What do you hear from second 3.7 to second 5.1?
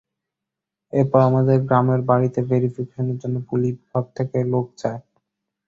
বিভাগ থেকে লোক যায়।